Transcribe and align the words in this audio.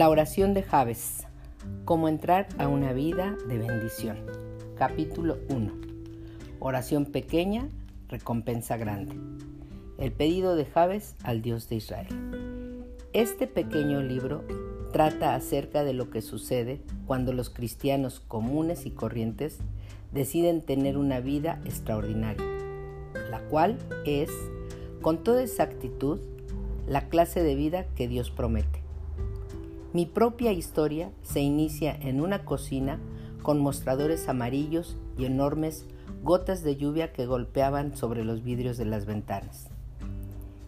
La 0.00 0.08
oración 0.08 0.54
de 0.54 0.62
Javes. 0.62 1.26
Cómo 1.84 2.08
entrar 2.08 2.48
a 2.56 2.68
una 2.68 2.94
vida 2.94 3.36
de 3.46 3.58
bendición. 3.58 4.16
Capítulo 4.74 5.36
1. 5.50 5.72
Oración 6.58 7.04
pequeña, 7.04 7.68
recompensa 8.08 8.78
grande. 8.78 9.14
El 9.98 10.10
pedido 10.12 10.56
de 10.56 10.64
Javes 10.64 11.16
al 11.22 11.42
Dios 11.42 11.68
de 11.68 11.76
Israel. 11.76 12.06
Este 13.12 13.46
pequeño 13.46 14.00
libro 14.00 14.42
trata 14.90 15.34
acerca 15.34 15.84
de 15.84 15.92
lo 15.92 16.08
que 16.08 16.22
sucede 16.22 16.80
cuando 17.06 17.34
los 17.34 17.50
cristianos 17.50 18.20
comunes 18.20 18.86
y 18.86 18.92
corrientes 18.92 19.58
deciden 20.12 20.62
tener 20.62 20.96
una 20.96 21.20
vida 21.20 21.60
extraordinaria, 21.66 22.46
la 23.30 23.40
cual 23.50 23.76
es, 24.06 24.30
con 25.02 25.22
toda 25.22 25.42
exactitud, 25.42 26.20
la 26.88 27.10
clase 27.10 27.42
de 27.42 27.54
vida 27.54 27.84
que 27.94 28.08
Dios 28.08 28.30
promete. 28.30 28.79
Mi 29.92 30.06
propia 30.06 30.52
historia 30.52 31.10
se 31.22 31.40
inicia 31.40 31.92
en 31.92 32.20
una 32.20 32.44
cocina 32.44 33.00
con 33.42 33.58
mostradores 33.58 34.28
amarillos 34.28 34.96
y 35.18 35.24
enormes 35.24 35.84
gotas 36.22 36.62
de 36.62 36.76
lluvia 36.76 37.12
que 37.12 37.26
golpeaban 37.26 37.96
sobre 37.96 38.24
los 38.24 38.44
vidrios 38.44 38.76
de 38.76 38.84
las 38.84 39.04
ventanas. 39.04 39.68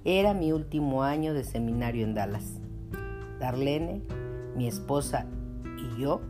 Era 0.04 0.34
mi 0.34 0.50
último 0.50 1.04
año 1.04 1.34
de 1.34 1.44
seminario 1.44 2.04
en 2.04 2.14
Dallas. 2.14 2.58
Darlene, 3.38 4.02
mi 4.56 4.66
esposa 4.66 5.26
y 5.78 6.00
yo 6.00 6.20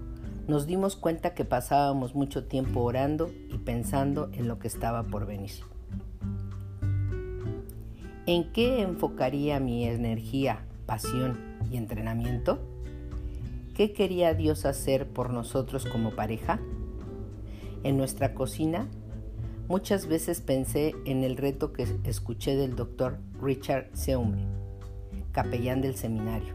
nos 0.47 0.67
dimos 0.67 0.95
cuenta 0.97 1.33
que 1.33 1.47
pasábamos 1.47 2.15
mucho 2.15 2.45
tiempo 2.45 2.81
orando 2.81 3.31
y 3.49 3.57
pensando 3.57 4.29
en 4.35 4.49
lo 4.49 4.59
que 4.59 4.69
estaba 4.69 5.05
por 5.05 5.25
venir. 5.25 5.53
¿En 8.27 8.53
qué 8.53 8.83
enfocaría 8.83 9.61
mi 9.61 9.87
energía, 9.87 10.67
pasión 10.85 11.39
y 11.71 11.79
entrenamiento? 11.79 12.72
¿Qué 13.75 13.95
quería 13.95 14.35
Dios 14.35 14.67
hacer 14.67 15.09
por 15.09 15.33
nosotros 15.33 15.87
como 15.87 16.11
pareja? 16.11 16.61
En 17.85 17.97
nuestra 17.97 18.35
cocina, 18.35 18.87
muchas 19.67 20.07
veces 20.07 20.43
pensé 20.43 20.95
en 21.07 21.25
el 21.25 21.39
reto 21.39 21.73
que 21.73 21.87
escuché 22.05 22.55
del 22.55 22.77
doctor 22.77 23.19
Richard 23.41 23.89
Seume, 23.95 24.45
capellán 25.33 25.81
del 25.81 25.97
seminario. 25.97 26.53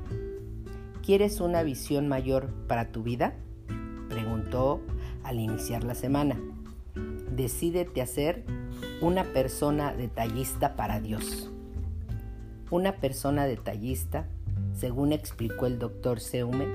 ¿Quieres 1.04 1.42
una 1.42 1.64
visión 1.64 2.08
mayor 2.08 2.54
para 2.68 2.92
tu 2.92 3.02
vida? 3.02 3.34
Preguntó 4.09 4.80
al 5.24 5.40
iniciar 5.40 5.84
la 5.84 5.96
semana. 5.96 6.40
Decídete 7.36 8.04
a 8.04 8.06
ser 8.06 8.46
una 9.02 9.24
persona 9.24 9.92
detallista 9.92 10.76
para 10.76 11.00
Dios. 11.00 11.52
Una 12.70 12.98
persona 12.98 13.48
detallista, 13.48 14.28
según 14.78 15.11
explicó 15.11 15.66
el 15.66 15.80
doctor 15.80 16.20
Seume, 16.20 16.67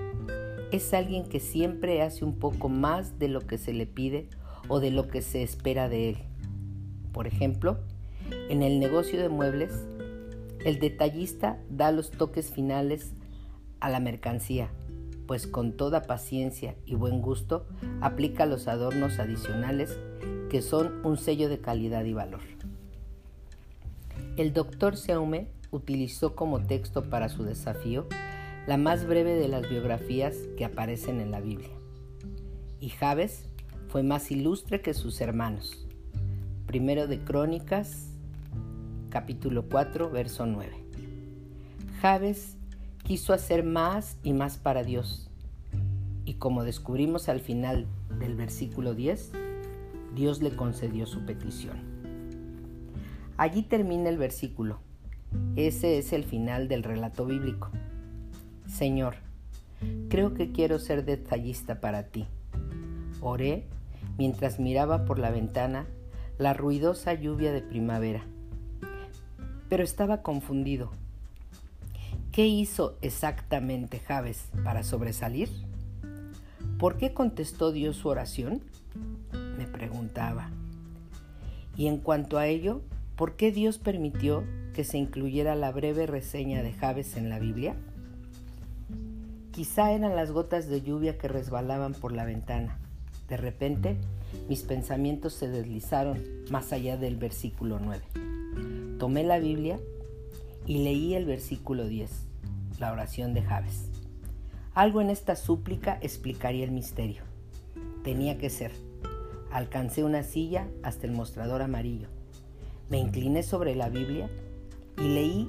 es 0.73 0.93
alguien 0.93 1.25
que 1.25 1.39
siempre 1.39 2.03
hace 2.03 2.25
un 2.25 2.39
poco 2.39 2.69
más 2.69 3.19
de 3.19 3.29
lo 3.29 3.41
que 3.43 3.59
se 3.59 3.73
le 3.73 3.87
pide 3.87 4.29
o 4.69 4.81
de 4.81 4.91
lo 4.91 5.07
que 5.07 5.23
se 5.23 5.43
espera 5.43 5.89
de 5.89 6.11
él. 6.11 6.17
Por 7.13 7.27
ejemplo, 7.27 7.79
en 8.49 8.63
el 8.63 8.81
negocio 8.81 9.21
de 9.21 9.29
muebles, 9.29 9.73
el 10.65 10.81
detallista 10.81 11.59
da 11.71 11.93
los 11.93 12.11
toques 12.11 12.51
finales 12.51 13.13
a 13.81 13.89
la 13.89 14.01
mercancía, 14.01 14.71
pues 15.27 15.47
con 15.47 15.73
toda 15.77 16.03
paciencia 16.03 16.75
y 16.85 16.97
buen 16.97 17.21
gusto 17.21 17.67
aplica 18.01 18.47
los 18.47 18.67
adornos 18.67 19.19
adicionales 19.19 19.97
que 20.51 20.61
son 20.61 21.05
un 21.05 21.19
sello 21.19 21.49
de 21.49 21.61
calidad 21.61 22.05
y 22.05 22.15
valor. 22.15 22.41
El 24.37 24.53
doctor 24.53 24.97
Seume 24.97 25.49
utilizó 25.73 26.37
como 26.37 26.65
texto 26.65 27.11
para 27.11 27.29
su 27.29 27.43
desafío 27.43 28.07
la 28.69 28.77
más 28.77 29.07
breve 29.07 29.35
de 29.35 29.49
las 29.49 29.69
biografías 29.69 30.37
que 30.57 30.65
aparecen 30.65 31.21
en 31.21 31.33
la 31.33 31.41
Biblia. 31.41 31.73
Y 32.79 32.91
Jabes 32.91 33.49
fue 33.89 34.05
más 34.05 34.31
ilustre 34.31 34.81
que 34.81 34.95
sus 34.95 35.21
hermanos. 35.21 35.87
Primero 36.67 37.09
de 37.09 37.19
Crónicas, 37.19 38.11
capítulo 39.11 39.69
4, 39.69 40.11
verso 40.11 40.47
9. 40.47 40.73
Jabes 42.01 42.57
quiso 43.03 43.33
hacer 43.33 43.65
más 43.65 44.17
y 44.23 44.33
más 44.33 44.59
para 44.59 44.85
Dios. 44.85 45.29
Y 46.25 46.35
como 46.35 46.63
descubrimos 46.63 47.29
al 47.29 47.41
final 47.41 47.87
del 48.21 48.37
versículo 48.37 48.95
10, 48.95 49.33
Dios 50.15 50.41
le 50.41 50.55
concedió 50.55 51.07
su 51.07 51.25
petición. 51.27 51.79
Allí 53.37 53.63
termina 53.63 54.09
el 54.09 54.19
versículo. 54.19 54.81
Ese 55.57 55.99
es 55.99 56.13
el 56.13 56.25
final 56.25 56.69
del 56.69 56.83
relato 56.83 57.27
bíblico. 57.27 57.71
Señor, 58.67 59.17
creo 60.09 60.35
que 60.35 60.51
quiero 60.53 60.79
ser 60.79 61.05
detallista 61.05 61.81
para 61.81 62.05
ti. 62.05 62.27
Oré 63.21 63.67
mientras 64.19 64.59
miraba 64.59 65.05
por 65.05 65.19
la 65.19 65.31
ventana 65.31 65.87
la 66.39 66.55
ruidosa 66.55 67.15
lluvia 67.15 67.53
de 67.53 67.61
primavera. 67.61 68.25
Pero 69.69 69.83
estaba 69.83 70.23
confundido. 70.23 70.91
¿Qué 72.31 72.47
hizo 72.47 72.97
exactamente 73.03 74.01
Javes 74.01 74.49
para 74.65 74.83
sobresalir? 74.83 75.51
¿Por 76.79 76.97
qué 76.97 77.13
contestó 77.13 77.73
Dios 77.73 77.97
su 77.97 78.09
oración? 78.09 78.63
Me 79.59 79.67
preguntaba. 79.67 80.51
Y 81.77 81.87
en 81.87 81.99
cuanto 81.99 82.39
a 82.39 82.47
ello, 82.47 82.81
¿por 83.17 83.37
qué 83.37 83.53
Dios 83.53 83.79
permitió 83.79 84.45
que 84.73 84.85
se 84.85 84.99
incluyera 84.99 85.55
la 85.55 85.71
breve 85.71 86.07
reseña 86.07 86.63
de 86.63 86.73
Javes 86.73 87.17
en 87.17 87.29
la 87.29 87.39
Biblia? 87.39 87.77
Quizá 89.51 89.93
eran 89.93 90.17
las 90.17 90.31
gotas 90.33 90.69
de 90.69 90.81
lluvia 90.81 91.19
que 91.19 91.29
resbalaban 91.29 91.93
por 91.93 92.13
la 92.13 92.25
ventana. 92.25 92.79
De 93.29 93.37
repente, 93.37 93.99
mis 94.49 94.63
pensamientos 94.63 95.35
se 95.35 95.49
deslizaron 95.49 96.19
más 96.51 96.73
allá 96.73 96.97
del 96.97 97.17
versículo 97.17 97.79
9. 97.79 98.03
Tomé 98.99 99.25
la 99.25 99.39
Biblia 99.39 99.79
y 100.67 100.83
leí 100.85 101.15
el 101.15 101.27
versículo 101.27 101.87
10, 101.87 102.11
la 102.79 102.93
oración 102.93 103.35
de 103.35 103.43
Javes. 103.43 103.91
Algo 104.75 105.03
en 105.03 105.11
esta 105.11 105.37
súplica 105.37 105.99
explicaría 106.01 106.65
el 106.65 106.71
misterio. 106.71 107.23
Tenía 108.05 108.39
que 108.39 108.49
ser. 108.49 108.73
Alcancé 109.51 110.03
una 110.03 110.23
silla 110.23 110.67
hasta 110.83 111.07
el 111.07 111.13
mostrador 111.13 111.61
amarillo. 111.61 112.09
Me 112.89 112.99
incliné 112.99 113.43
sobre 113.43 113.75
la 113.75 113.91
Biblia 113.91 114.31
y 114.99 115.09
leí 115.09 115.47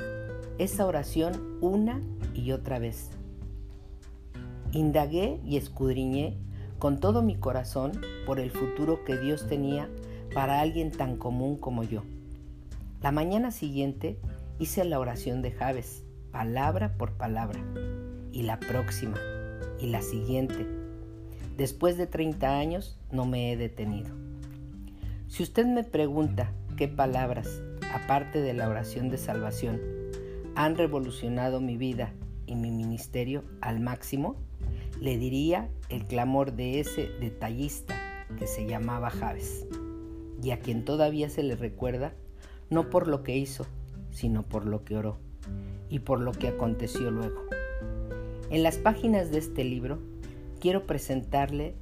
esa 0.57 0.85
oración 0.85 1.57
una 1.61 2.01
y 2.33 2.51
otra 2.51 2.79
vez. 2.79 3.09
Indagué 4.71 5.39
y 5.43 5.57
escudriñé 5.57 6.37
con 6.79 6.99
todo 6.99 7.21
mi 7.21 7.35
corazón 7.35 7.93
por 8.25 8.39
el 8.39 8.51
futuro 8.51 9.03
que 9.05 9.17
Dios 9.17 9.47
tenía 9.47 9.89
para 10.33 10.61
alguien 10.61 10.91
tan 10.91 11.17
común 11.17 11.57
como 11.57 11.83
yo. 11.83 12.03
La 13.01 13.11
mañana 13.11 13.51
siguiente 13.51 14.19
hice 14.59 14.83
la 14.83 14.99
oración 14.99 15.41
de 15.41 15.51
Javes, 15.51 16.03
palabra 16.31 16.97
por 16.97 17.13
palabra, 17.13 17.59
y 18.31 18.43
la 18.43 18.59
próxima, 18.59 19.17
y 19.79 19.87
la 19.87 20.01
siguiente. 20.01 20.65
Después 21.57 21.97
de 21.97 22.07
30 22.07 22.57
años 22.57 22.97
no 23.11 23.25
me 23.25 23.51
he 23.51 23.57
detenido. 23.57 24.09
Si 25.27 25.43
usted 25.43 25.65
me 25.65 25.83
pregunta 25.83 26.51
qué 26.77 26.87
palabras, 26.87 27.61
aparte 27.93 28.41
de 28.41 28.53
la 28.53 28.67
oración 28.67 29.09
de 29.09 29.19
salvación, 29.19 29.79
han 30.55 30.75
revolucionado 30.75 31.61
mi 31.61 31.77
vida 31.77 32.11
y 32.47 32.55
mi 32.55 32.71
ministerio 32.71 33.43
al 33.61 33.79
máximo, 33.79 34.35
le 34.99 35.17
diría 35.17 35.69
el 35.89 36.05
clamor 36.05 36.53
de 36.53 36.79
ese 36.79 37.09
detallista 37.19 37.95
que 38.37 38.47
se 38.47 38.65
llamaba 38.65 39.11
Javes, 39.11 39.67
y 40.41 40.51
a 40.51 40.59
quien 40.59 40.85
todavía 40.85 41.29
se 41.29 41.43
le 41.43 41.55
recuerda 41.55 42.13
no 42.71 42.89
por 42.89 43.07
lo 43.07 43.21
que 43.21 43.37
hizo, 43.37 43.67
sino 44.09 44.41
por 44.41 44.65
lo 44.65 44.83
que 44.83 44.97
oró 44.97 45.19
y 45.89 45.99
por 45.99 46.19
lo 46.19 46.31
que 46.31 46.47
aconteció 46.47 47.11
luego. 47.11 47.43
En 48.49 48.63
las 48.63 48.77
páginas 48.77 49.29
de 49.29 49.37
este 49.37 49.63
libro 49.63 49.99
quiero 50.59 50.87
presentarle 50.87 51.75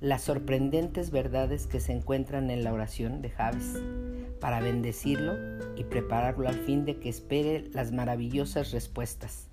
las 0.00 0.22
sorprendentes 0.22 1.10
verdades 1.10 1.66
que 1.66 1.78
se 1.78 1.92
encuentran 1.92 2.50
en 2.50 2.64
la 2.64 2.72
oración 2.72 3.20
de 3.20 3.30
Javes 3.30 3.80
para 4.42 4.60
bendecirlo 4.60 5.34
y 5.76 5.84
prepararlo 5.84 6.48
al 6.48 6.56
fin 6.56 6.84
de 6.84 6.98
que 6.98 7.08
espere 7.08 7.70
las 7.72 7.92
maravillosas 7.92 8.72
respuestas 8.72 9.46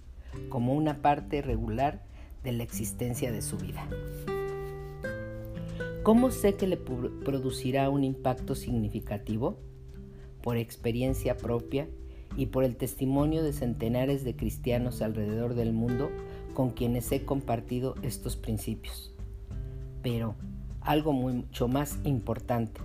como 0.49 0.73
una 0.73 1.03
parte 1.03 1.43
regular 1.43 2.03
de 2.43 2.53
la 2.53 2.63
existencia 2.63 3.31
de 3.31 3.43
su 3.43 3.57
vida. 3.57 3.87
¿Cómo 6.01 6.31
sé 6.31 6.55
que 6.55 6.65
le 6.65 6.77
producirá 6.77 7.87
un 7.91 8.03
impacto 8.03 8.55
significativo? 8.55 9.59
Por 10.41 10.57
experiencia 10.57 11.37
propia 11.37 11.87
y 12.35 12.47
por 12.47 12.63
el 12.63 12.75
testimonio 12.75 13.43
de 13.43 13.53
centenares 13.53 14.23
de 14.23 14.35
cristianos 14.35 15.03
alrededor 15.03 15.53
del 15.53 15.71
mundo 15.71 16.09
con 16.55 16.71
quienes 16.71 17.11
he 17.11 17.25
compartido 17.25 17.93
estos 18.01 18.37
principios. 18.37 19.13
Pero 20.01 20.33
algo 20.81 21.13
mucho 21.13 21.67
más 21.67 21.99
importante, 22.05 22.81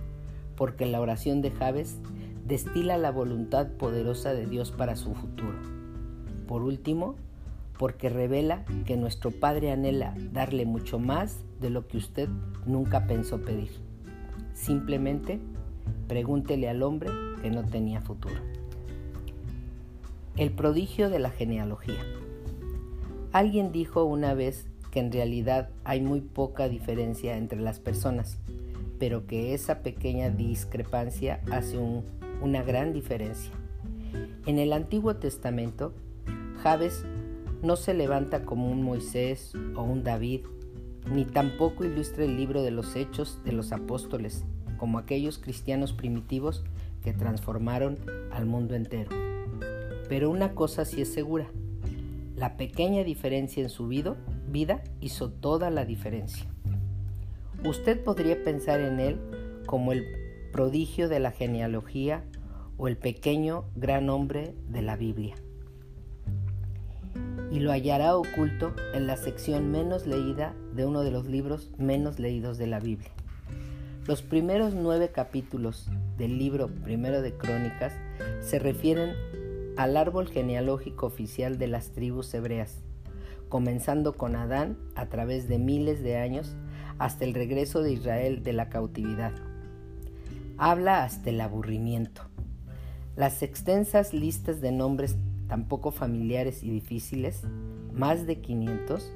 porque 0.55 0.85
la 0.85 1.01
oración 1.01 1.41
de 1.41 1.51
Javes 1.51 1.99
destila 2.45 2.97
la 2.97 3.11
voluntad 3.11 3.67
poderosa 3.67 4.33
de 4.33 4.45
Dios 4.45 4.71
para 4.71 4.95
su 4.95 5.13
futuro. 5.15 5.57
Por 6.47 6.61
último, 6.61 7.15
porque 7.77 8.09
revela 8.09 8.65
que 8.85 8.97
nuestro 8.97 9.31
Padre 9.31 9.71
anhela 9.71 10.15
darle 10.31 10.65
mucho 10.65 10.99
más 10.99 11.39
de 11.59 11.69
lo 11.69 11.87
que 11.87 11.97
usted 11.97 12.29
nunca 12.65 13.07
pensó 13.07 13.41
pedir. 13.41 13.69
Simplemente 14.53 15.39
pregúntele 16.07 16.69
al 16.69 16.83
hombre 16.83 17.09
que 17.41 17.49
no 17.49 17.63
tenía 17.63 18.01
futuro. 18.01 18.35
El 20.37 20.51
prodigio 20.51 21.09
de 21.09 21.19
la 21.19 21.29
genealogía. 21.29 22.03
Alguien 23.31 23.71
dijo 23.71 24.03
una 24.03 24.33
vez 24.33 24.67
que 24.91 24.99
en 24.99 25.11
realidad 25.11 25.69
hay 25.83 26.01
muy 26.01 26.21
poca 26.21 26.69
diferencia 26.69 27.37
entre 27.37 27.59
las 27.59 27.79
personas, 27.79 28.37
pero 28.99 29.27
que 29.27 29.53
esa 29.53 29.79
pequeña 29.81 30.29
discrepancia 30.29 31.41
hace 31.51 31.77
una 32.41 32.63
gran 32.63 32.93
diferencia. 32.93 33.51
En 34.45 34.59
el 34.59 34.73
Antiguo 34.73 35.15
Testamento, 35.15 35.93
Javes 36.61 37.05
no 37.61 37.75
se 37.75 37.93
levanta 37.93 38.43
como 38.43 38.71
un 38.71 38.83
Moisés 38.83 39.53
o 39.75 39.83
un 39.83 40.03
David, 40.03 40.41
ni 41.11 41.25
tampoco 41.25 41.83
ilustra 41.83 42.23
el 42.23 42.37
libro 42.37 42.63
de 42.63 42.71
los 42.71 42.95
hechos 42.95 43.39
de 43.43 43.51
los 43.51 43.71
apóstoles, 43.71 44.45
como 44.77 44.99
aquellos 44.99 45.37
cristianos 45.37 45.93
primitivos 45.93 46.63
que 47.03 47.13
transformaron 47.13 47.97
al 48.31 48.45
mundo 48.45 48.75
entero. 48.75 49.11
Pero 50.09 50.29
una 50.29 50.53
cosa 50.53 50.85
sí 50.85 51.01
es 51.01 51.13
segura, 51.13 51.47
la 52.35 52.57
pequeña 52.57 53.03
diferencia 53.03 53.63
en 53.63 53.69
su 53.69 53.87
vida 53.87 54.83
hizo 54.99 55.31
toda 55.31 55.69
la 55.69 55.85
diferencia. 55.85 56.54
Usted 57.65 58.03
podría 58.03 58.43
pensar 58.43 58.79
en 58.79 58.99
él 58.99 59.19
como 59.65 59.91
el 59.91 60.05
prodigio 60.51 61.09
de 61.09 61.19
la 61.19 61.31
genealogía 61.31 62.23
o 62.77 62.87
el 62.87 62.97
pequeño 62.97 63.65
gran 63.75 64.09
hombre 64.09 64.53
de 64.69 64.81
la 64.81 64.95
Biblia 64.95 65.35
y 67.51 67.59
lo 67.59 67.71
hallará 67.71 68.17
oculto 68.17 68.73
en 68.93 69.07
la 69.07 69.17
sección 69.17 69.71
menos 69.71 70.05
leída 70.05 70.53
de 70.73 70.85
uno 70.85 71.01
de 71.01 71.11
los 71.11 71.25
libros 71.25 71.71
menos 71.77 72.19
leídos 72.19 72.57
de 72.57 72.67
la 72.67 72.79
Biblia. 72.79 73.11
Los 74.07 74.21
primeros 74.21 74.73
nueve 74.73 75.09
capítulos 75.09 75.89
del 76.17 76.37
libro 76.37 76.67
primero 76.67 77.21
de 77.21 77.33
Crónicas 77.33 77.93
se 78.41 78.59
refieren 78.59 79.15
al 79.77 79.97
árbol 79.97 80.27
genealógico 80.27 81.05
oficial 81.05 81.57
de 81.57 81.67
las 81.67 81.91
tribus 81.91 82.33
hebreas, 82.33 82.83
comenzando 83.49 84.13
con 84.13 84.35
Adán 84.35 84.77
a 84.95 85.07
través 85.07 85.47
de 85.47 85.57
miles 85.57 86.03
de 86.03 86.17
años 86.17 86.55
hasta 86.97 87.25
el 87.25 87.33
regreso 87.33 87.81
de 87.81 87.93
Israel 87.93 88.43
de 88.43 88.53
la 88.53 88.69
cautividad. 88.69 89.31
Habla 90.57 91.03
hasta 91.03 91.29
el 91.29 91.41
aburrimiento. 91.41 92.21
Las 93.15 93.43
extensas 93.43 94.13
listas 94.13 94.61
de 94.61 94.71
nombres 94.71 95.15
tampoco 95.47 95.91
familiares 95.91 96.63
y 96.63 96.69
difíciles, 96.69 97.41
más 97.93 98.25
de 98.25 98.39
500, 98.39 99.11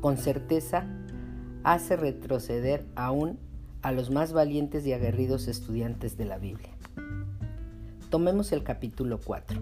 con 0.00 0.16
certeza 0.16 0.86
hace 1.62 1.96
retroceder 1.96 2.86
aún 2.94 3.38
a 3.82 3.92
los 3.92 4.10
más 4.10 4.32
valientes 4.32 4.86
y 4.86 4.92
aguerridos 4.92 5.48
estudiantes 5.48 6.16
de 6.16 6.24
la 6.24 6.38
Biblia. 6.38 6.70
Tomemos 8.10 8.52
el 8.52 8.62
capítulo 8.62 9.20
4. 9.24 9.60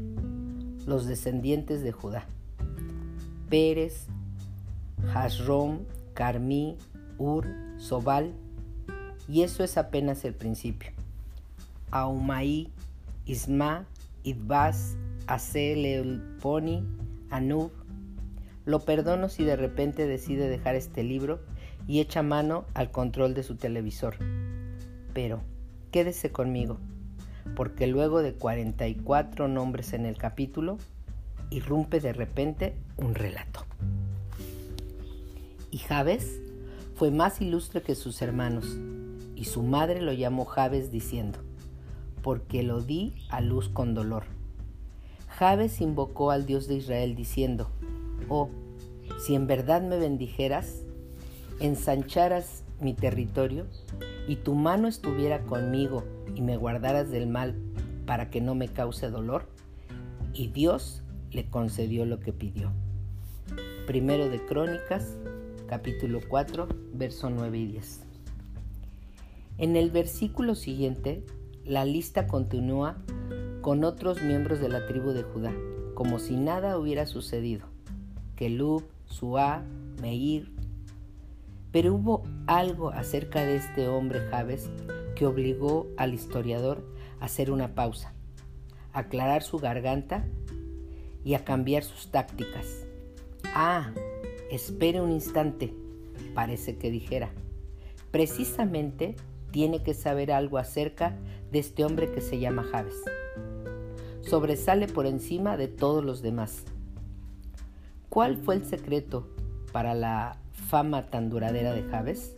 Los 0.86 1.06
descendientes 1.06 1.82
de 1.82 1.92
Judá. 1.92 2.24
Pérez, 3.48 4.06
Hasrom, 5.14 5.80
Carmí, 6.14 6.76
Ur, 7.18 7.46
Sobal, 7.76 8.32
y 9.28 9.42
eso 9.42 9.62
es 9.62 9.76
apenas 9.76 10.24
el 10.24 10.34
principio. 10.34 10.90
Aumaí, 11.90 12.70
Isma, 13.26 13.86
Idbas, 14.22 14.96
Pony, 16.40 16.82
Anub. 17.30 17.70
Lo 18.64 18.80
perdono 18.80 19.28
si 19.28 19.44
de 19.44 19.56
repente 19.56 20.06
decide 20.06 20.48
dejar 20.48 20.74
este 20.74 21.02
libro 21.02 21.40
y 21.86 22.00
echa 22.00 22.22
mano 22.22 22.64
al 22.74 22.90
control 22.90 23.34
de 23.34 23.42
su 23.42 23.56
televisor. 23.56 24.16
Pero 25.14 25.40
quédese 25.90 26.30
conmigo, 26.30 26.78
porque 27.56 27.86
luego 27.86 28.22
de 28.22 28.34
44 28.34 29.48
nombres 29.48 29.92
en 29.92 30.06
el 30.06 30.16
capítulo, 30.16 30.78
irrumpe 31.50 32.00
de 32.00 32.12
repente 32.12 32.74
un 32.96 33.14
relato. 33.14 33.64
Y 35.70 35.78
Javes 35.78 36.40
fue 36.98 37.10
más 37.10 37.40
ilustre 37.40 37.82
que 37.82 37.94
sus 37.94 38.20
hermanos, 38.22 38.76
y 39.34 39.44
su 39.44 39.62
madre 39.62 40.02
lo 40.02 40.12
llamó 40.12 40.44
Javes 40.44 40.90
diciendo, 40.90 41.38
porque 42.22 42.62
lo 42.62 42.82
di 42.82 43.14
a 43.30 43.40
luz 43.40 43.68
con 43.68 43.94
dolor 43.94 44.24
Jabes 45.38 45.80
invocó 45.80 46.32
al 46.32 46.46
Dios 46.46 46.66
de 46.66 46.74
Israel 46.74 47.14
diciendo, 47.14 47.70
Oh, 48.28 48.50
si 49.20 49.36
en 49.36 49.46
verdad 49.46 49.82
me 49.82 49.96
bendijeras, 49.96 50.82
ensancharas 51.60 52.64
mi 52.80 52.92
territorio 52.92 53.66
y 54.26 54.34
tu 54.34 54.56
mano 54.56 54.88
estuviera 54.88 55.44
conmigo 55.44 56.02
y 56.34 56.42
me 56.42 56.56
guardaras 56.56 57.12
del 57.12 57.28
mal 57.28 57.54
para 58.04 58.30
que 58.30 58.40
no 58.40 58.56
me 58.56 58.66
cause 58.66 59.10
dolor, 59.10 59.46
y 60.34 60.48
Dios 60.48 61.02
le 61.30 61.48
concedió 61.48 62.04
lo 62.04 62.18
que 62.18 62.32
pidió. 62.32 62.72
Primero 63.86 64.28
de 64.28 64.44
Crónicas, 64.44 65.16
capítulo 65.68 66.20
4, 66.26 66.66
verso 66.94 67.30
9 67.30 67.58
y 67.58 67.66
10. 67.66 68.00
En 69.58 69.76
el 69.76 69.90
versículo 69.90 70.54
siguiente, 70.54 71.24
la 71.64 71.84
lista 71.84 72.26
continúa 72.26 72.96
con 73.60 73.84
otros 73.84 74.22
miembros 74.22 74.60
de 74.60 74.70
la 74.70 74.86
tribu 74.86 75.10
de 75.10 75.24
Judá, 75.24 75.52
como 75.94 76.18
si 76.18 76.36
nada 76.36 76.78
hubiera 76.78 77.04
sucedido. 77.04 77.66
Kelub, 78.34 78.84
Suá, 79.04 79.62
Meir. 80.00 80.50
Pero 81.70 81.94
hubo 81.94 82.22
algo 82.46 82.90
acerca 82.90 83.44
de 83.44 83.56
este 83.56 83.88
hombre 83.88 84.20
Jabes 84.30 84.70
que 85.14 85.26
obligó 85.26 85.86
al 85.98 86.14
historiador 86.14 86.82
a 87.20 87.26
hacer 87.26 87.50
una 87.50 87.74
pausa, 87.74 88.14
aclarar 88.94 89.42
su 89.42 89.58
garganta 89.58 90.24
y 91.24 91.34
a 91.34 91.44
cambiar 91.44 91.82
sus 91.82 92.10
tácticas. 92.10 92.86
Ah, 93.54 93.92
espere 94.50 95.00
un 95.00 95.12
instante, 95.12 95.74
parece 96.34 96.76
que 96.76 96.90
dijera. 96.90 97.30
Precisamente 98.10 99.16
tiene 99.50 99.82
que 99.82 99.94
saber 99.94 100.32
algo 100.32 100.58
acerca 100.58 101.16
de 101.50 101.58
este 101.58 101.84
hombre 101.84 102.10
que 102.10 102.20
se 102.20 102.38
llama 102.38 102.64
Jabes 102.64 103.02
sobresale 104.28 104.88
por 104.88 105.06
encima 105.06 105.56
de 105.56 105.68
todos 105.68 106.04
los 106.04 106.20
demás. 106.20 106.64
¿Cuál 108.10 108.36
fue 108.36 108.56
el 108.56 108.64
secreto 108.64 109.26
para 109.72 109.94
la 109.94 110.36
fama 110.52 111.06
tan 111.06 111.30
duradera 111.30 111.72
de 111.72 111.82
Javes? 111.84 112.36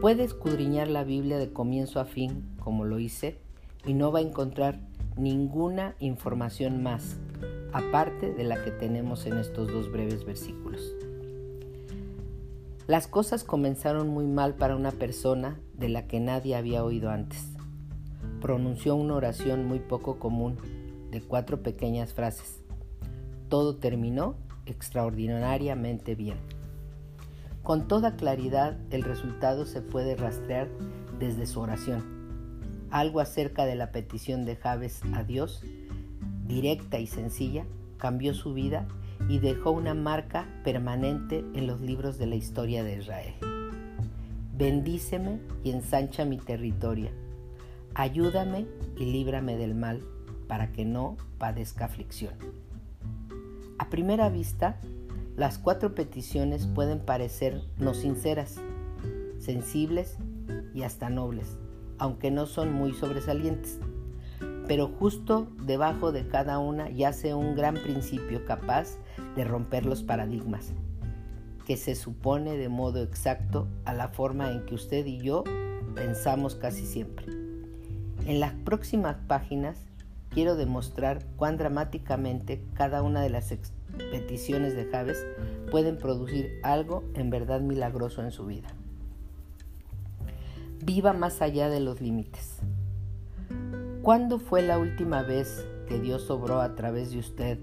Puede 0.00 0.24
escudriñar 0.24 0.88
la 0.88 1.04
Biblia 1.04 1.38
de 1.38 1.52
comienzo 1.52 2.00
a 2.00 2.04
fin, 2.04 2.48
como 2.60 2.84
lo 2.84 3.00
hice, 3.00 3.38
y 3.84 3.94
no 3.94 4.12
va 4.12 4.20
a 4.20 4.22
encontrar 4.22 4.80
ninguna 5.16 5.96
información 5.98 6.82
más, 6.82 7.16
aparte 7.72 8.32
de 8.32 8.44
la 8.44 8.62
que 8.62 8.70
tenemos 8.70 9.26
en 9.26 9.38
estos 9.38 9.68
dos 9.68 9.90
breves 9.90 10.24
versículos. 10.24 10.94
Las 12.86 13.06
cosas 13.06 13.44
comenzaron 13.44 14.08
muy 14.08 14.26
mal 14.26 14.54
para 14.54 14.76
una 14.76 14.90
persona 14.90 15.60
de 15.74 15.88
la 15.88 16.06
que 16.06 16.20
nadie 16.20 16.56
había 16.56 16.84
oído 16.84 17.10
antes 17.10 17.50
pronunció 18.40 18.96
una 18.96 19.14
oración 19.14 19.66
muy 19.66 19.78
poco 19.78 20.18
común 20.18 20.56
de 21.10 21.20
cuatro 21.20 21.62
pequeñas 21.62 22.14
frases. 22.14 22.60
Todo 23.48 23.76
terminó 23.76 24.36
extraordinariamente 24.66 26.14
bien. 26.14 26.38
Con 27.62 27.88
toda 27.88 28.16
claridad 28.16 28.78
el 28.90 29.02
resultado 29.02 29.66
se 29.66 29.82
puede 29.82 30.16
rastrear 30.16 30.68
desde 31.18 31.46
su 31.46 31.60
oración. 31.60 32.18
Algo 32.90 33.20
acerca 33.20 33.66
de 33.66 33.74
la 33.74 33.92
petición 33.92 34.44
de 34.44 34.56
Javes 34.56 35.02
a 35.12 35.22
Dios, 35.22 35.62
directa 36.50 36.98
y 36.98 37.06
sencilla, 37.06 37.64
cambió 37.96 38.34
su 38.34 38.52
vida 38.52 38.86
y 39.28 39.38
dejó 39.38 39.70
una 39.70 39.94
marca 39.94 40.46
permanente 40.64 41.44
en 41.54 41.66
los 41.66 41.80
libros 41.80 42.18
de 42.18 42.26
la 42.26 42.34
historia 42.34 42.84
de 42.84 42.98
Israel. 42.98 43.34
Bendíceme 44.52 45.40
y 45.64 45.70
ensancha 45.70 46.26
mi 46.26 46.36
territorio 46.36 47.10
ayúdame 47.94 48.66
y 48.96 49.04
líbrame 49.06 49.56
del 49.56 49.74
mal, 49.74 50.02
para 50.46 50.72
que 50.72 50.84
no 50.84 51.16
padezca 51.38 51.84
aflicción. 51.84 52.34
A 53.78 53.88
primera 53.88 54.28
vista, 54.28 54.80
las 55.36 55.58
cuatro 55.58 55.94
peticiones 55.94 56.66
pueden 56.66 57.00
parecer 57.00 57.62
no 57.78 57.94
sinceras, 57.94 58.56
sensibles 59.38 60.16
y 60.74 60.82
hasta 60.82 61.08
nobles, 61.08 61.58
aunque 61.98 62.30
no 62.30 62.46
son 62.46 62.72
muy 62.72 62.92
sobresalientes. 62.92 63.78
Pero 64.70 64.86
justo 64.86 65.48
debajo 65.66 66.12
de 66.12 66.28
cada 66.28 66.60
una 66.60 66.88
yace 66.90 67.34
un 67.34 67.56
gran 67.56 67.74
principio 67.74 68.44
capaz 68.44 68.98
de 69.34 69.42
romper 69.42 69.84
los 69.84 70.04
paradigmas, 70.04 70.74
que 71.66 71.76
se 71.76 71.96
supone 71.96 72.56
de 72.56 72.68
modo 72.68 73.02
exacto 73.02 73.66
a 73.84 73.94
la 73.94 74.06
forma 74.06 74.52
en 74.52 74.64
que 74.66 74.76
usted 74.76 75.04
y 75.06 75.18
yo 75.18 75.42
pensamos 75.96 76.54
casi 76.54 76.86
siempre. 76.86 77.26
En 78.26 78.38
las 78.38 78.52
próximas 78.52 79.16
páginas 79.26 79.76
quiero 80.28 80.54
demostrar 80.54 81.26
cuán 81.34 81.56
dramáticamente 81.56 82.62
cada 82.74 83.02
una 83.02 83.22
de 83.22 83.30
las 83.30 83.52
peticiones 84.12 84.76
de 84.76 84.84
Javes 84.84 85.26
pueden 85.72 85.98
producir 85.98 86.60
algo 86.62 87.02
en 87.14 87.28
verdad 87.28 87.60
milagroso 87.60 88.22
en 88.22 88.30
su 88.30 88.46
vida. 88.46 88.68
Viva 90.84 91.12
más 91.12 91.42
allá 91.42 91.68
de 91.68 91.80
los 91.80 92.00
límites. 92.00 92.60
¿Cuándo 94.02 94.38
fue 94.38 94.62
la 94.62 94.78
última 94.78 95.22
vez 95.22 95.68
que 95.86 96.00
Dios 96.00 96.30
obró 96.30 96.62
a 96.62 96.74
través 96.74 97.10
de 97.10 97.18
usted 97.18 97.58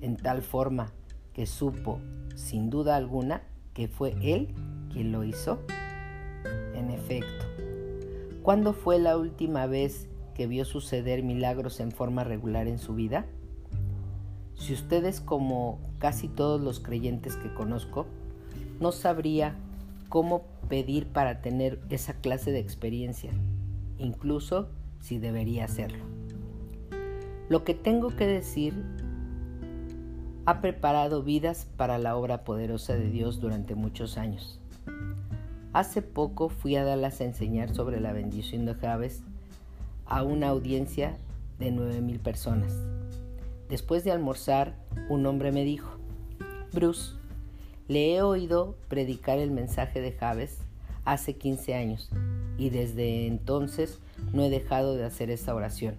en 0.00 0.16
tal 0.16 0.40
forma 0.40 0.92
que 1.32 1.46
supo, 1.46 1.98
sin 2.36 2.70
duda 2.70 2.94
alguna, 2.94 3.42
que 3.74 3.88
fue 3.88 4.14
Él 4.22 4.54
quien 4.92 5.10
lo 5.10 5.24
hizo? 5.24 5.58
En 6.76 6.90
efecto, 6.90 7.44
¿cuándo 8.44 8.72
fue 8.72 9.00
la 9.00 9.18
última 9.18 9.66
vez 9.66 10.08
que 10.36 10.46
vio 10.46 10.64
suceder 10.64 11.24
milagros 11.24 11.80
en 11.80 11.90
forma 11.90 12.22
regular 12.22 12.68
en 12.68 12.78
su 12.78 12.94
vida? 12.94 13.26
Si 14.54 14.72
ustedes, 14.72 15.20
como 15.20 15.80
casi 15.98 16.28
todos 16.28 16.60
los 16.60 16.78
creyentes 16.78 17.34
que 17.34 17.52
conozco, 17.52 18.06
no 18.78 18.92
sabría 18.92 19.56
cómo 20.08 20.44
pedir 20.68 21.08
para 21.08 21.42
tener 21.42 21.80
esa 21.90 22.14
clase 22.14 22.52
de 22.52 22.60
experiencia, 22.60 23.32
incluso 23.98 24.68
si 25.00 25.18
debería 25.18 25.64
hacerlo. 25.64 26.04
Lo 27.48 27.64
que 27.64 27.74
tengo 27.74 28.14
que 28.14 28.26
decir 28.26 28.74
ha 30.46 30.60
preparado 30.60 31.22
vidas 31.22 31.66
para 31.76 31.98
la 31.98 32.16
obra 32.16 32.44
poderosa 32.44 32.94
de 32.94 33.10
Dios 33.10 33.40
durante 33.40 33.74
muchos 33.74 34.18
años. 34.18 34.60
Hace 35.72 36.02
poco 36.02 36.48
fui 36.48 36.76
a 36.76 36.84
Dallas 36.84 37.20
a 37.20 37.24
enseñar 37.24 37.74
sobre 37.74 38.00
la 38.00 38.12
bendición 38.12 38.66
de 38.66 38.74
Javes 38.74 39.22
a 40.06 40.22
una 40.22 40.48
audiencia 40.48 41.16
de 41.58 41.72
9.000 41.72 42.18
personas. 42.20 42.74
Después 43.68 44.02
de 44.02 44.10
almorzar, 44.10 44.74
un 45.08 45.26
hombre 45.26 45.52
me 45.52 45.64
dijo, 45.64 45.98
Bruce, 46.72 47.12
le 47.86 48.14
he 48.14 48.22
oído 48.22 48.76
predicar 48.88 49.38
el 49.38 49.50
mensaje 49.50 50.00
de 50.00 50.12
Javes 50.12 50.58
hace 51.04 51.36
15 51.36 51.74
años 51.74 52.10
y 52.60 52.68
desde 52.68 53.26
entonces 53.26 53.98
no 54.34 54.42
he 54.44 54.50
dejado 54.50 54.94
de 54.94 55.04
hacer 55.04 55.30
esa 55.30 55.54
oración. 55.54 55.94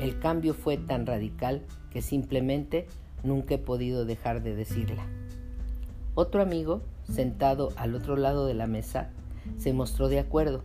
El 0.00 0.20
cambio 0.20 0.54
fue 0.54 0.76
tan 0.76 1.04
radical 1.04 1.62
que 1.90 2.00
simplemente 2.00 2.86
nunca 3.24 3.56
he 3.56 3.58
podido 3.58 4.04
dejar 4.04 4.40
de 4.44 4.54
decirla. 4.54 5.04
Otro 6.14 6.42
amigo, 6.42 6.82
sentado 7.12 7.72
al 7.74 7.96
otro 7.96 8.16
lado 8.16 8.46
de 8.46 8.54
la 8.54 8.68
mesa, 8.68 9.10
se 9.56 9.72
mostró 9.72 10.08
de 10.08 10.20
acuerdo. 10.20 10.62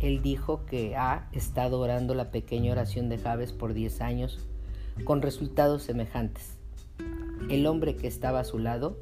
Él 0.00 0.20
dijo 0.20 0.66
que 0.66 0.96
ha 0.96 1.28
estado 1.30 1.78
orando 1.78 2.14
la 2.14 2.32
pequeña 2.32 2.72
oración 2.72 3.08
de 3.08 3.18
Javes 3.18 3.52
por 3.52 3.72
10 3.72 4.00
años 4.00 4.40
con 5.04 5.22
resultados 5.22 5.84
semejantes. 5.84 6.58
El 7.48 7.68
hombre 7.68 7.94
que 7.94 8.08
estaba 8.08 8.40
a 8.40 8.44
su 8.44 8.58
lado, 8.58 8.98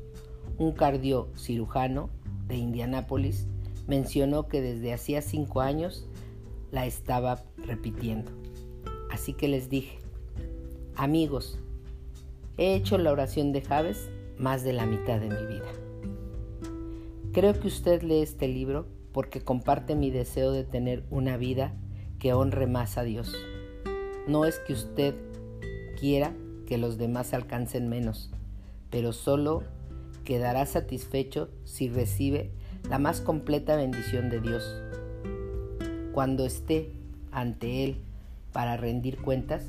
un 0.59 0.73
cardiocirujano 0.73 2.11
de 2.49 2.57
Indianápolis, 2.57 3.47
mencionó 3.87 4.49
que 4.49 4.61
desde 4.61 4.93
hacía 4.93 5.23
cinco 5.23 5.61
años 5.61 6.09
la 6.71 6.87
estaba 6.87 7.45
repitiendo. 7.57 8.33
Así 9.11 9.33
que 9.33 9.49
les 9.49 9.69
dije, 9.69 9.99
amigos, 10.97 11.59
he 12.59 12.75
hecho 12.75 12.99
la 12.99 13.13
oración 13.13 13.53
de 13.53 13.63
Javes 13.63 14.11
más 14.39 14.65
de 14.65 14.73
la 14.73 14.87
mitad 14.87 15.21
de 15.21 15.29
mi 15.29 15.47
vida. 15.47 15.71
Creo 17.33 17.59
que 17.59 17.69
usted 17.69 18.03
lee 18.03 18.23
este 18.23 18.49
libro 18.49 18.87
porque 19.13 19.41
comparte 19.41 19.95
mi 19.95 20.11
deseo 20.11 20.51
de 20.51 20.65
tener 20.65 21.05
una 21.11 21.37
vida 21.37 21.75
que 22.19 22.33
honre 22.33 22.67
más 22.67 22.99
a 22.99 23.03
Dios. 23.03 23.35
No 24.27 24.45
es 24.45 24.59
que 24.61 24.73
usted 24.73 25.15
quiera 25.99 26.33
que 26.67 26.79
los 26.79 26.99
demás 26.99 27.35
alcancen 27.35 27.89
menos, 27.89 28.31
pero 28.91 29.13
solo 29.13 29.63
quedará 30.25 30.67
satisfecho 30.67 31.51
si 31.65 31.89
recibe 31.89 32.51
la 32.89 32.99
más 32.99 33.21
completa 33.21 33.77
bendición 33.77 34.31
de 34.31 34.41
Dios. 34.41 34.83
Cuando 36.13 36.45
esté 36.45 36.93
ante 37.33 37.85
Él 37.85 37.97
para 38.53 38.77
rendir 38.77 39.21
cuentas, 39.21 39.67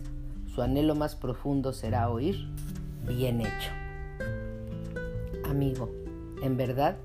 su 0.54 0.62
anhelo 0.62 0.96
más 0.96 1.16
profundo 1.16 1.74
será 1.74 2.10
oír, 2.10 2.48
bien 3.08 3.42
hecho. 3.42 3.72
Amigo, 5.46 5.92
en 6.42 6.58
verdad, 6.58 6.98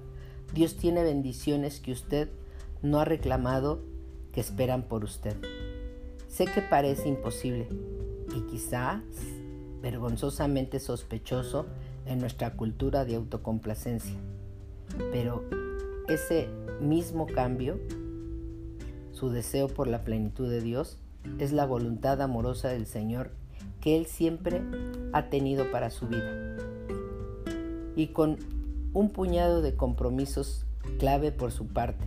Dios 0.53 0.77
tiene 0.77 1.03
bendiciones 1.03 1.81
que 1.81 1.93
usted 1.93 2.29
no 2.83 3.01
ha 3.01 3.05
reclamado 3.05 3.81
que 4.33 4.41
esperan 4.41 4.83
por 4.83 5.05
usted. 5.05 5.37
Sé 6.29 6.47
que 6.47 6.63
parece 6.63 7.09
imposible, 7.09 7.69
y 8.37 8.41
quizás 8.43 9.03
vergonzosamente 9.83 10.79
sospechoso 10.79 11.67
en 12.07 12.19
nuestra 12.19 12.55
cultura 12.55 13.05
de 13.05 13.17
autocomplacencia. 13.17 14.17
Pero 15.13 15.45
ese 16.11 16.49
mismo 16.81 17.27
cambio, 17.27 17.79
su 19.13 19.31
deseo 19.31 19.69
por 19.69 19.87
la 19.87 20.03
plenitud 20.03 20.51
de 20.51 20.61
Dios, 20.61 20.99
es 21.39 21.53
la 21.53 21.67
voluntad 21.67 22.21
amorosa 22.21 22.69
del 22.69 22.87
Señor 22.87 23.31
que 23.81 23.97
Él 23.97 24.07
siempre 24.07 24.63
ha 25.13 25.31
tenido 25.31 25.71
para 25.71 25.91
su 25.91 26.09
vida. 26.09 26.57
Y 27.95 28.09
con 28.09 28.39
un 28.93 29.11
puñado 29.11 29.63
de 29.63 29.77
compromisos 29.77 30.67
clave 30.99 31.31
por 31.31 31.53
su 31.53 31.69
parte, 31.69 32.07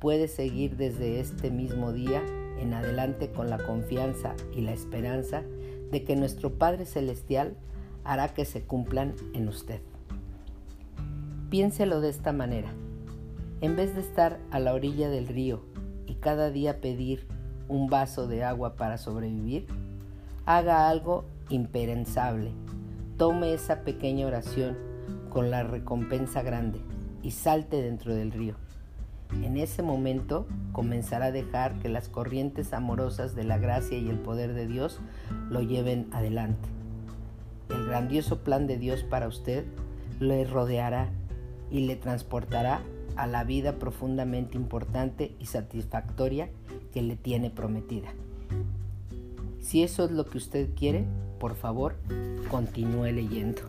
puede 0.00 0.28
seguir 0.28 0.76
desde 0.76 1.20
este 1.20 1.50
mismo 1.50 1.92
día 1.92 2.22
en 2.58 2.74
adelante 2.74 3.30
con 3.30 3.50
la 3.50 3.58
confianza 3.58 4.34
y 4.54 4.62
la 4.62 4.72
esperanza 4.72 5.42
de 5.92 6.04
que 6.04 6.16
nuestro 6.16 6.54
Padre 6.54 6.86
Celestial 6.86 7.56
hará 8.04 8.34
que 8.34 8.44
se 8.44 8.62
cumplan 8.62 9.14
en 9.32 9.48
usted. 9.48 9.80
Piénselo 11.50 12.00
de 12.00 12.10
esta 12.10 12.32
manera. 12.32 12.72
En 13.60 13.74
vez 13.74 13.96
de 13.96 14.02
estar 14.02 14.38
a 14.52 14.60
la 14.60 14.72
orilla 14.72 15.08
del 15.08 15.26
río 15.26 15.64
y 16.06 16.14
cada 16.14 16.50
día 16.50 16.80
pedir 16.80 17.26
un 17.66 17.88
vaso 17.88 18.28
de 18.28 18.44
agua 18.44 18.76
para 18.76 18.98
sobrevivir, 18.98 19.66
haga 20.46 20.88
algo 20.88 21.24
imperensable. 21.48 22.52
Tome 23.16 23.52
esa 23.52 23.82
pequeña 23.82 24.28
oración 24.28 24.78
con 25.28 25.50
la 25.50 25.64
recompensa 25.64 26.42
grande 26.42 26.80
y 27.24 27.32
salte 27.32 27.82
dentro 27.82 28.14
del 28.14 28.30
río. 28.30 28.54
En 29.42 29.56
ese 29.56 29.82
momento 29.82 30.46
comenzará 30.70 31.26
a 31.26 31.32
dejar 31.32 31.80
que 31.80 31.88
las 31.88 32.08
corrientes 32.08 32.72
amorosas 32.72 33.34
de 33.34 33.42
la 33.42 33.58
gracia 33.58 33.98
y 33.98 34.08
el 34.08 34.20
poder 34.20 34.54
de 34.54 34.68
Dios 34.68 35.00
lo 35.50 35.62
lleven 35.62 36.08
adelante. 36.12 36.68
El 37.70 37.86
grandioso 37.86 38.44
plan 38.44 38.68
de 38.68 38.78
Dios 38.78 39.02
para 39.02 39.26
usted 39.26 39.64
le 40.20 40.44
rodeará 40.44 41.10
y 41.70 41.80
le 41.80 41.96
transportará 41.96 42.82
a 43.18 43.26
la 43.26 43.44
vida 43.44 43.78
profundamente 43.78 44.56
importante 44.56 45.34
y 45.38 45.46
satisfactoria 45.46 46.48
que 46.92 47.02
le 47.02 47.16
tiene 47.16 47.50
prometida. 47.50 48.08
Si 49.60 49.82
eso 49.82 50.04
es 50.04 50.12
lo 50.12 50.24
que 50.24 50.38
usted 50.38 50.70
quiere, 50.74 51.04
por 51.38 51.56
favor, 51.56 51.96
continúe 52.48 53.12
leyendo. 53.12 53.62